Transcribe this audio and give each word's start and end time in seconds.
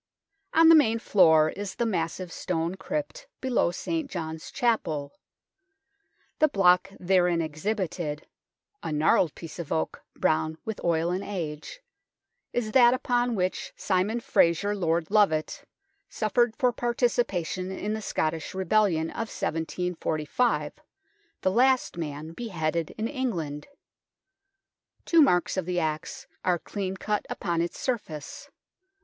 On 0.55 0.67
the 0.69 0.73
main 0.73 0.97
floor 0.97 1.51
is 1.51 1.75
the 1.75 1.85
massive 1.85 2.31
stone 2.31 2.73
crypt 2.73 3.27
below 3.39 3.69
St. 3.69 4.09
John's 4.09 4.49
Chapel. 4.49 5.13
The 6.39 6.47
block 6.47 6.89
therein 6.99 7.39
exhibited, 7.39 8.25
a 8.81 8.91
gnarled 8.91 9.35
piece 9.35 9.59
of 9.59 9.71
oak 9.71 10.01
brown 10.15 10.57
with 10.65 10.83
oil 10.83 11.11
and 11.11 11.23
age, 11.23 11.81
is 12.51 12.71
that 12.71 12.95
upon 12.95 13.35
which 13.35 13.73
Simon 13.75 14.19
Fraser 14.21 14.73
Lord 14.73 15.11
Lovat 15.11 15.65
suffered 16.09 16.55
for 16.57 16.73
par 16.73 16.95
ticipation 16.95 17.69
in 17.69 17.93
the 17.93 18.01
Scottish 18.01 18.55
rebellion 18.55 19.11
of 19.11 19.29
1745 19.29 20.73
the 21.41 21.51
last 21.51 21.95
man 21.95 22.31
beheaded 22.31 22.89
in 22.97 23.07
England. 23.07 23.67
Two 25.05 25.21
marks 25.21 25.57
of 25.57 25.67
the 25.67 25.79
axe 25.79 26.25
are 26.43 26.57
clean 26.57 26.97
cut 26.97 27.23
upon 27.29 27.61
its 27.61 27.77
surface. 27.77 28.49